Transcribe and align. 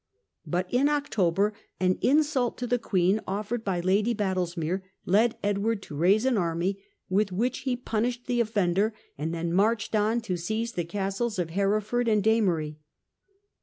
But 0.47 0.65
in 0.73 0.89
October 0.89 1.53
an 1.79 1.99
insult 2.01 2.57
to 2.57 2.65
the 2.65 2.79
queen 2.79 3.19
offered 3.27 3.63
by 3.63 3.81
Lady 3.81 4.15
Badlesmere 4.15 4.81
led 5.05 5.37
Edward 5.43 5.83
to 5.83 5.95
raise 5.95 6.25
an 6.25 6.39
army, 6.39 6.79
with 7.07 7.31
which 7.31 7.59
he 7.59 7.75
punished 7.75 8.25
the 8.25 8.41
offender 8.41 8.95
and 9.15 9.31
then 9.31 9.53
marched 9.53 9.93
on 9.95 10.19
to 10.21 10.37
seize 10.37 10.71
the 10.71 10.85
castles 10.85 11.37
of 11.37 11.51
Hereford 11.51 12.07
and 12.07 12.23
D'Amory. 12.23 12.77